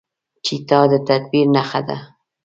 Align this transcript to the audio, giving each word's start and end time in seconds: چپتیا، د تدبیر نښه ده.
چپتیا، 0.45 0.81
د 0.91 0.93
تدبیر 1.07 1.47
نښه 1.55 1.81
ده. 1.87 1.97